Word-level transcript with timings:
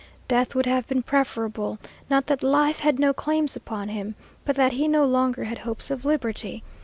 Death 0.27 0.55
would 0.55 0.65
have 0.65 0.87
been 0.87 1.03
preferable, 1.03 1.77
not 2.09 2.25
that 2.25 2.41
life 2.41 2.79
had 2.79 2.97
no 2.97 3.13
claims 3.13 3.55
upon 3.55 3.89
him, 3.89 4.15
but 4.45 4.55
that 4.55 4.71
he 4.73 4.87
no 4.87 5.05
longer 5.05 5.43
had 5.43 5.59
hopes 5.59 5.91
of 5.91 6.05
liberty. 6.05 6.63